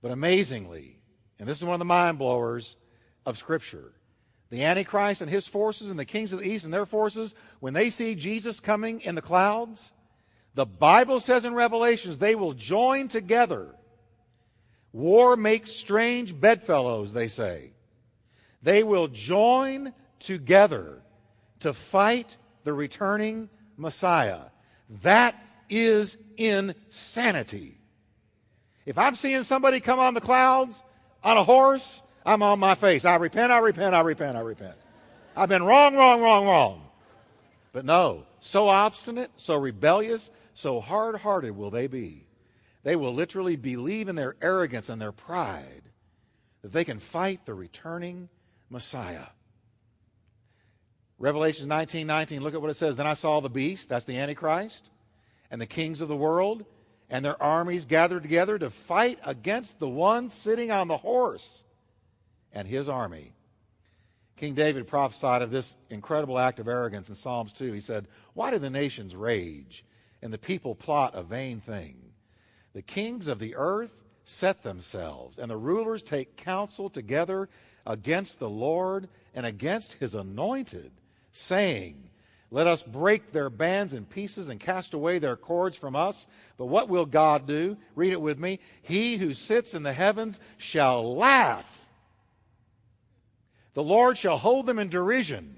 [0.00, 1.00] But amazingly,
[1.38, 2.76] and this is one of the mind blowers
[3.26, 3.92] of Scripture,
[4.52, 7.72] the Antichrist and his forces and the kings of the east and their forces, when
[7.72, 9.94] they see Jesus coming in the clouds,
[10.54, 13.74] the Bible says in Revelations, they will join together.
[14.92, 17.72] War makes strange bedfellows, they say.
[18.62, 21.00] They will join together
[21.60, 24.50] to fight the returning Messiah.
[25.00, 25.34] That
[25.70, 27.78] is insanity.
[28.84, 30.84] If I'm seeing somebody come on the clouds
[31.24, 33.04] on a horse, I'm on my face.
[33.04, 34.76] I repent, I repent, I repent, I repent.
[35.36, 36.88] I've been wrong, wrong, wrong, wrong.
[37.72, 42.26] But no, so obstinate, so rebellious, so hard hearted will they be.
[42.82, 45.82] They will literally believe in their arrogance and their pride
[46.62, 48.28] that they can fight the returning
[48.68, 49.26] Messiah.
[51.18, 52.96] Revelation 19 19, look at what it says.
[52.96, 54.90] Then I saw the beast, that's the Antichrist,
[55.50, 56.64] and the kings of the world,
[57.08, 61.62] and their armies gathered together to fight against the one sitting on the horse
[62.52, 63.32] and his army.
[64.36, 67.72] King David prophesied of this incredible act of arrogance in Psalms 2.
[67.72, 69.84] He said, Why do the nations rage
[70.20, 71.96] and the people plot a vain thing?
[72.72, 77.48] The kings of the earth set themselves, and the rulers take counsel together
[77.86, 80.92] against the Lord and against his anointed,
[81.32, 82.10] saying,
[82.50, 86.26] Let us break their bands in pieces and cast away their cords from us.
[86.56, 87.76] But what will God do?
[87.94, 88.60] Read it with me.
[88.82, 91.81] He who sits in the heavens shall laugh
[93.74, 95.56] the Lord shall hold them in derision.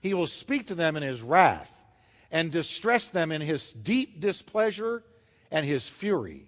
[0.00, 1.84] He will speak to them in his wrath
[2.30, 5.02] and distress them in his deep displeasure
[5.50, 6.46] and his fury.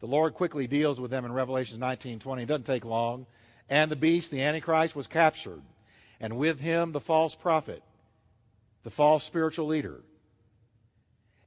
[0.00, 2.42] The Lord quickly deals with them in Revelation 19 20.
[2.42, 3.26] It doesn't take long.
[3.68, 5.62] And the beast, the Antichrist, was captured,
[6.20, 7.82] and with him the false prophet,
[8.82, 10.02] the false spiritual leader.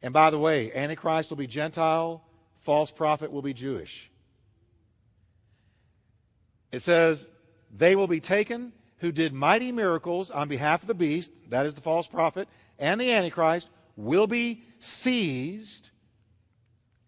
[0.02, 2.24] And by the way, Antichrist will be Gentile,
[2.56, 4.10] false prophet will be Jewish.
[6.72, 7.28] It says,
[7.78, 11.76] they will be taken who did mighty miracles on behalf of the beast, that is
[11.76, 12.48] the false prophet,
[12.80, 15.92] and the Antichrist, will be seized.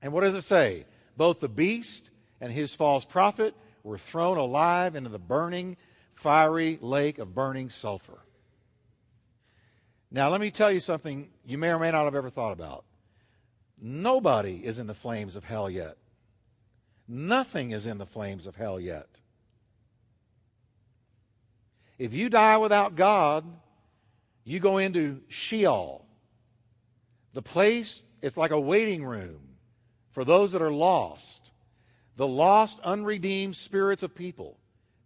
[0.02, 0.86] And what does it say?
[1.16, 5.78] Both the beast and his false prophet were thrown alive into the burning,
[6.14, 8.20] fiery lake of burning sulfur.
[10.12, 12.86] Now, let me tell you something you may or may not have ever thought about.
[13.80, 15.98] Nobody is in the flames of hell yet.
[17.08, 19.20] Nothing is in the flames of hell yet.
[21.98, 23.44] If you die without God,
[24.44, 26.06] you go into Sheol.
[27.34, 29.40] The place, it's like a waiting room
[30.12, 31.52] for those that are lost.
[32.16, 34.58] The lost, unredeemed spirits of people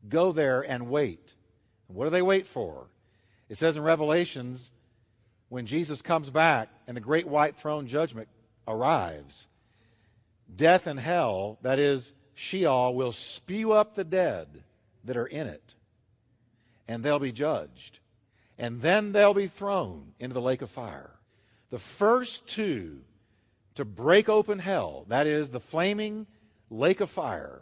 [0.08, 1.36] go there and wait.
[1.88, 2.88] And what do they wait for?
[3.50, 4.72] It says in Revelations,
[5.50, 8.30] when Jesus comes back and the great white throne judgment
[8.68, 9.48] arrives,
[10.54, 14.64] death and hell, that is, Sheol, will spew up the dead
[15.04, 15.76] that are in it
[16.92, 18.00] and they'll be judged.
[18.58, 21.12] And then they'll be thrown into the lake of fire.
[21.70, 23.00] The first two
[23.76, 26.28] to break open hell, that is, the flaming
[26.70, 27.62] lake of fire,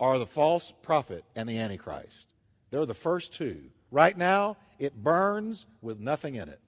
[0.00, 2.32] are the false prophet and the Antichrist.
[2.70, 3.70] They're the first two.
[3.90, 6.60] Right now, it burns with nothing in it.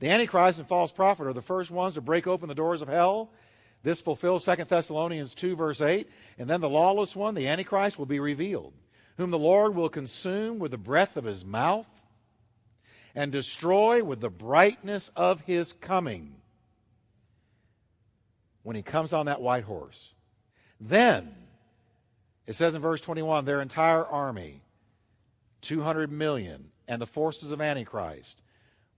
[0.00, 2.88] The Antichrist and false prophet are the first ones to break open the doors of
[2.88, 3.32] hell.
[3.82, 6.08] This fulfills 2 Thessalonians 2, verse 8.
[6.38, 8.74] And then the lawless one, the Antichrist, will be revealed,
[9.16, 12.02] whom the Lord will consume with the breath of his mouth
[13.14, 16.34] and destroy with the brightness of his coming
[18.62, 20.14] when he comes on that white horse.
[20.80, 21.34] Then,
[22.46, 24.62] it says in verse 21, their entire army,
[25.60, 28.42] 200 million, and the forces of Antichrist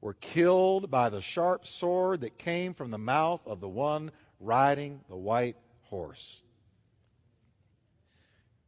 [0.00, 4.10] were killed by the sharp sword that came from the mouth of the one
[4.40, 6.42] riding the white horse.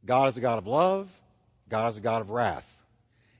[0.05, 1.21] God is a God of love,
[1.69, 2.83] God is a God of wrath.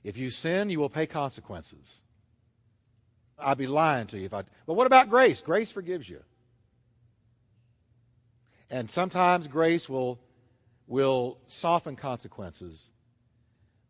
[0.03, 2.03] If you sin, you will pay consequences.
[3.37, 4.43] I'd be lying to you if I.
[4.65, 5.41] But what about grace?
[5.41, 6.21] Grace forgives you.
[8.69, 10.19] And sometimes grace will,
[10.87, 12.91] will soften consequences,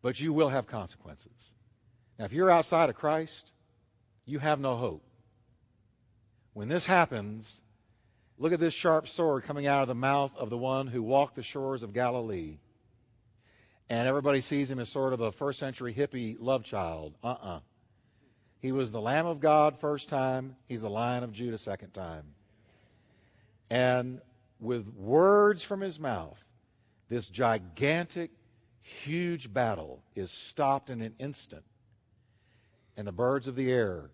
[0.02, 1.54] but you will have consequences.
[2.18, 3.52] Now, if you're outside of Christ,
[4.26, 5.04] you have no hope.
[6.54, 7.62] When this happens,
[8.38, 11.36] look at this sharp sword coming out of the mouth of the one who walked
[11.36, 12.60] the shores of Galilee.
[13.90, 17.16] And everybody sees him as sort of a first century hippie love child.
[17.24, 17.56] Uh uh-uh.
[17.56, 17.60] uh
[18.60, 22.36] He was the Lamb of God first time, he's the Lion of Judah second time.
[23.70, 24.22] And
[24.60, 26.46] with words from his mouth,
[27.08, 28.32] this gigantic,
[28.82, 31.64] huge battle is stopped in an instant.
[32.96, 34.12] And the birds of the air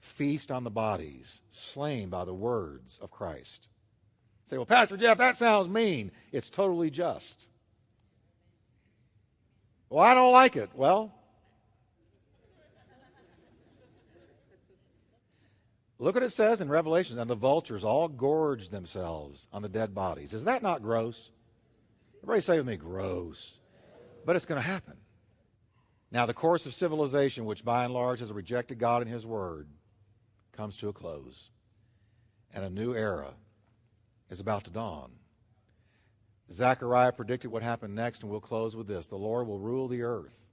[0.00, 3.68] feast on the bodies slain by the words of Christ.
[4.44, 6.10] say, well, Pastor Jeff, that sounds mean.
[6.30, 7.48] It's totally just.
[9.88, 10.70] Well, I don't like it.
[10.74, 11.12] Well,
[15.98, 19.94] Look what it says in Revelations, and the vultures all gorge themselves on the dead
[19.94, 20.34] bodies.
[20.34, 21.30] Is that not gross?
[22.18, 23.60] Everybody say with me, gross.
[24.26, 24.96] But it's going to happen.
[26.10, 29.68] Now, the course of civilization, which by and large has rejected God and His Word,
[30.52, 31.50] comes to a close.
[32.52, 33.32] And a new era
[34.30, 35.10] is about to dawn.
[36.50, 39.06] Zechariah predicted what happened next, and we'll close with this.
[39.06, 40.46] The Lord will rule the earth.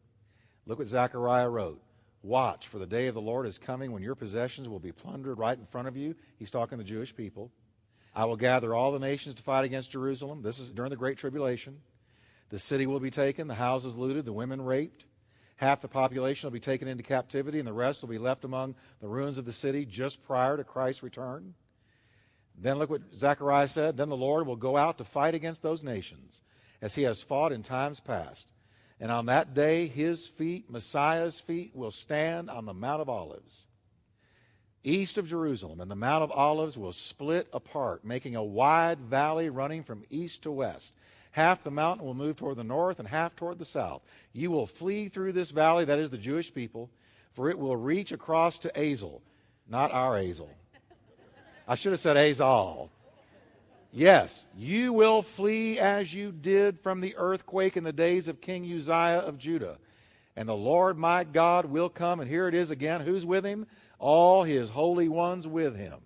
[0.65, 1.81] Look what Zechariah wrote.
[2.23, 5.39] Watch, for the day of the Lord is coming when your possessions will be plundered
[5.39, 6.15] right in front of you.
[6.37, 7.51] He's talking to the Jewish people.
[8.13, 10.41] I will gather all the nations to fight against Jerusalem.
[10.41, 11.79] This is during the Great Tribulation.
[12.49, 15.05] The city will be taken, the houses looted, the women raped.
[15.55, 18.75] Half the population will be taken into captivity, and the rest will be left among
[18.99, 21.53] the ruins of the city just prior to Christ's return.
[22.61, 23.97] Then look what Zechariah said.
[23.97, 26.41] Then the Lord will go out to fight against those nations,
[26.81, 28.51] as he has fought in times past.
[28.99, 33.65] And on that day, his feet, Messiah's feet, will stand on the Mount of Olives,
[34.83, 35.81] east of Jerusalem.
[35.81, 40.43] And the Mount of Olives will split apart, making a wide valley running from east
[40.43, 40.93] to west.
[41.31, 44.03] Half the mountain will move toward the north and half toward the south.
[44.33, 46.91] You will flee through this valley, that is the Jewish people,
[47.31, 49.23] for it will reach across to Azel,
[49.67, 50.51] not our Azel.
[51.67, 52.89] I should have said Azal.
[53.93, 58.63] Yes, you will flee as you did from the earthquake in the days of King
[58.63, 59.77] Uzziah of Judah.
[60.35, 63.01] And the Lord my God will come, and here it is again.
[63.01, 63.67] Who's with him?
[63.99, 65.99] All his holy ones with him.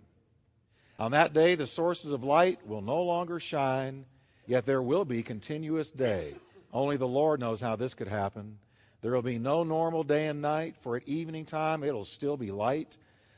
[0.97, 4.05] On that day, the sources of light will no longer shine,
[4.47, 6.33] yet there will be continuous day.
[6.73, 8.57] Only the Lord knows how this could happen.
[9.01, 12.49] There will be no normal day and night, for at evening time it'll still be
[12.49, 12.97] light.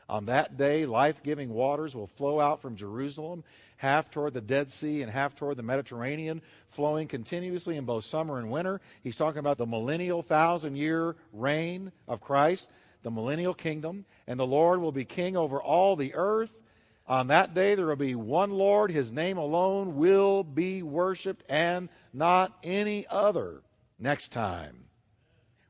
[0.10, 3.44] On that day, life giving waters will flow out from Jerusalem,
[3.76, 8.40] half toward the Dead Sea and half toward the Mediterranean, flowing continuously in both summer
[8.40, 8.80] and winter.
[9.04, 12.70] He's talking about the millennial thousand year reign of Christ,
[13.04, 16.62] the millennial kingdom, and the Lord will be king over all the earth.
[17.06, 18.92] On that day, there will be one Lord.
[18.92, 23.62] His name alone will be worshiped and not any other.
[24.00, 24.86] Next time,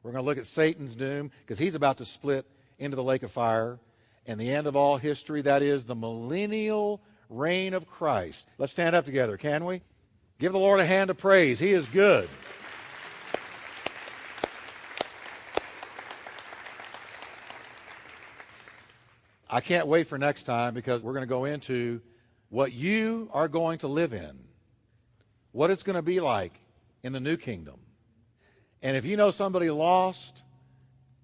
[0.04, 2.46] we're going to look at Satan's doom because he's about to split
[2.78, 3.80] into the lake of fire
[4.28, 5.41] and the end of all history.
[5.41, 8.47] That is the millennial reign of Christ.
[8.57, 9.82] Let's stand up together, can we?
[10.38, 11.57] Give the Lord a hand of praise.
[11.57, 12.30] He is good.
[19.49, 22.01] I can't wait for next time because we're going to go into
[22.49, 24.38] what you are going to live in,
[25.53, 26.59] what it's going to be like
[27.01, 27.80] in the new kingdom.
[28.82, 30.43] And if you know somebody lost,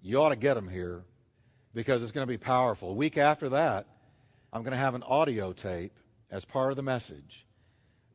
[0.02, 1.04] you ought to get them here
[1.74, 2.90] because it's going to be powerful.
[2.90, 3.88] A week after that,
[4.52, 5.98] I'm going to have an audio tape
[6.30, 7.46] as part of the message.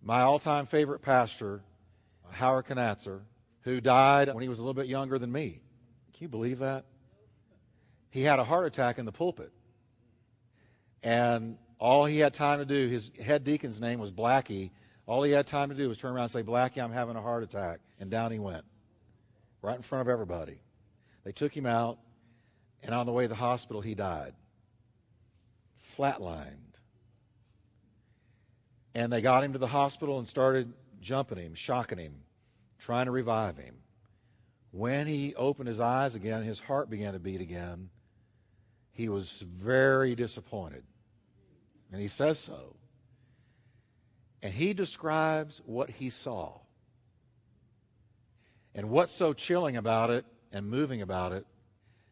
[0.03, 1.63] My all time favorite pastor,
[2.31, 3.21] Howard Conatser,
[3.63, 5.63] who died when he was a little bit younger than me.
[6.15, 6.85] Can you believe that?
[8.11, 9.53] He had a heart attack in the pulpit.
[11.03, 14.71] And all he had time to do, his head deacon's name was Blackie.
[15.07, 17.23] All he had time to do was turn around and say, Blackie, I'm having a
[17.23, 17.81] heart attack.
[18.01, 18.65] And down he went,
[19.63, 20.61] right in front of everybody.
[21.25, 21.99] They took him out,
[22.83, 24.35] and on the way to the hospital, he died.
[25.97, 26.55] Flatlined.
[28.95, 32.15] And they got him to the hospital and started jumping him, shocking him,
[32.79, 33.77] trying to revive him.
[34.71, 37.91] When he opened his eyes again, his heart began to beat again.
[38.93, 40.85] He was very disappointed.
[41.93, 42.77] And he says so.
[44.43, 46.59] And he describes what he saw.
[48.75, 51.47] And what's so chilling about it and moving about it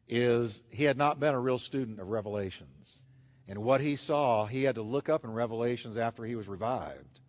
[0.08, 3.00] is he had not been a real student of Revelations.
[3.48, 7.20] And what he saw, he had to look up in Revelations after he was revived.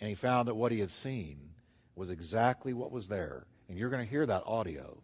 [0.00, 1.50] And he found that what he had seen
[1.94, 3.46] was exactly what was there.
[3.68, 5.02] And you're going to hear that audio.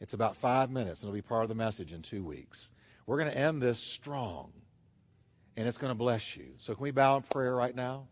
[0.00, 2.72] It's about five minutes, and it'll be part of the message in two weeks.
[3.06, 4.52] We're going to end this strong,
[5.56, 6.54] and it's going to bless you.
[6.58, 8.08] So, can we bow in prayer right now?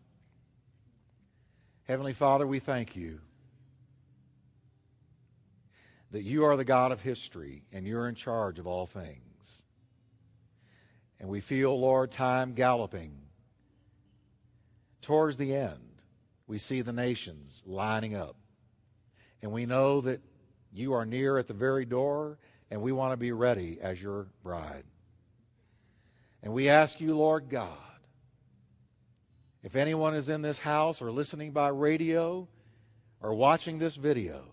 [1.83, 3.21] Heavenly Father, we thank you
[6.11, 9.63] that you are the God of history and you're in charge of all things.
[11.19, 13.17] And we feel, Lord, time galloping
[15.01, 16.01] towards the end.
[16.47, 18.35] We see the nations lining up.
[19.41, 20.21] And we know that
[20.71, 22.37] you are near at the very door,
[22.69, 24.83] and we want to be ready as your bride.
[26.43, 27.69] And we ask you, Lord God,
[29.63, 32.47] if anyone is in this house or listening by radio
[33.21, 34.43] or watching this video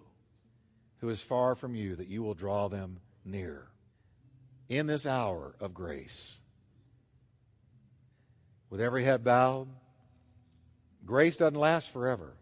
[1.03, 3.67] who is far from you, that you will draw them near
[4.69, 6.41] in this hour of grace.
[8.71, 9.67] With every head bowed,
[11.05, 12.35] grace doesn't last forever.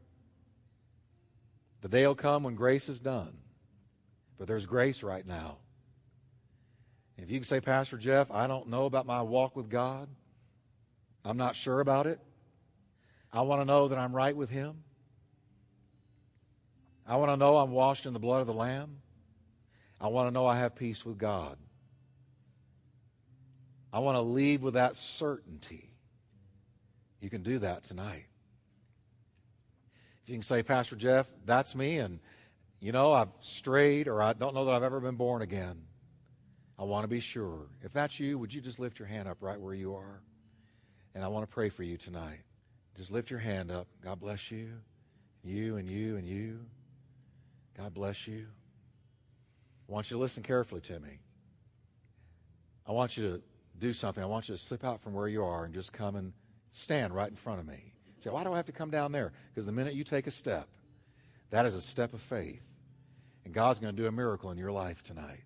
[1.81, 3.39] The day will come when grace is done.
[4.37, 5.57] But there's grace right now.
[7.17, 10.07] If you can say, Pastor Jeff, I don't know about my walk with God,
[11.25, 12.21] I'm not sure about it.
[13.33, 14.85] I want to know that I'm right with Him.
[17.11, 18.99] I want to know I'm washed in the blood of the Lamb.
[20.01, 21.59] I want to know I have peace with God.
[23.93, 25.91] I want to leave with that certainty.
[27.21, 28.27] You can do that tonight.
[30.23, 32.21] If you can say, Pastor Jeff, that's me, and
[32.79, 35.83] you know, I've strayed or I don't know that I've ever been born again.
[36.79, 37.67] I want to be sure.
[37.83, 40.23] If that's you, would you just lift your hand up right where you are?
[41.17, 42.45] And I want to pray for you tonight.
[42.97, 43.89] Just lift your hand up.
[44.01, 44.75] God bless you.
[45.43, 46.61] You and you and you.
[47.77, 48.47] God bless you.
[49.89, 51.21] I want you to listen carefully to me.
[52.87, 53.43] I want you to
[53.79, 54.23] do something.
[54.23, 56.33] I want you to slip out from where you are and just come and
[56.71, 57.95] stand right in front of me.
[58.19, 59.33] Say, why do I have to come down there?
[59.49, 60.69] Because the minute you take a step,
[61.51, 62.67] that is a step of faith.
[63.45, 65.43] And God's going to do a miracle in your life tonight.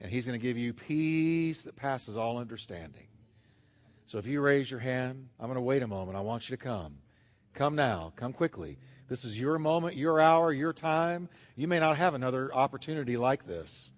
[0.00, 3.08] And He's going to give you peace that passes all understanding.
[4.06, 6.16] So if you raise your hand, I'm going to wait a moment.
[6.16, 6.98] I want you to come.
[7.56, 8.12] Come now.
[8.16, 8.76] Come quickly.
[9.08, 11.30] This is your moment, your hour, your time.
[11.56, 13.92] You may not have another opportunity like this.